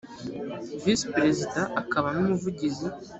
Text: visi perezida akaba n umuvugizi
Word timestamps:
visi 0.83 1.05
perezida 1.15 1.61
akaba 1.81 2.07
n 2.15 2.17
umuvugizi 2.23 2.87